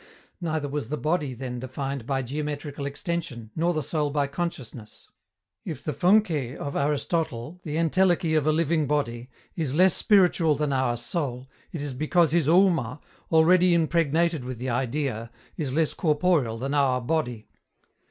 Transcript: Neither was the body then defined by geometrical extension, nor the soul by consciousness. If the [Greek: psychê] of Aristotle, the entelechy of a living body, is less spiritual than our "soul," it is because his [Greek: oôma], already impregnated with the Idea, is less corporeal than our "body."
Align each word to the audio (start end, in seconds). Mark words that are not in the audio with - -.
Neither 0.41 0.67
was 0.67 0.89
the 0.89 0.97
body 0.97 1.35
then 1.35 1.59
defined 1.59 2.07
by 2.07 2.23
geometrical 2.23 2.87
extension, 2.87 3.51
nor 3.55 3.71
the 3.71 3.83
soul 3.83 4.09
by 4.09 4.25
consciousness. 4.25 5.11
If 5.63 5.83
the 5.83 5.91
[Greek: 5.91 6.23
psychê] 6.25 6.55
of 6.55 6.75
Aristotle, 6.75 7.59
the 7.63 7.75
entelechy 7.77 8.33
of 8.35 8.47
a 8.47 8.51
living 8.51 8.87
body, 8.87 9.29
is 9.55 9.75
less 9.75 9.93
spiritual 9.93 10.55
than 10.55 10.73
our 10.73 10.97
"soul," 10.97 11.51
it 11.71 11.83
is 11.83 11.93
because 11.93 12.31
his 12.31 12.45
[Greek: 12.47 12.57
oôma], 12.57 12.99
already 13.31 13.75
impregnated 13.75 14.43
with 14.43 14.57
the 14.57 14.71
Idea, 14.71 15.29
is 15.55 15.71
less 15.71 15.93
corporeal 15.93 16.57
than 16.57 16.73
our 16.73 16.99
"body." 16.99 17.47